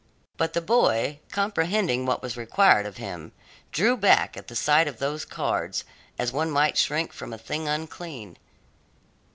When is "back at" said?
3.95-4.49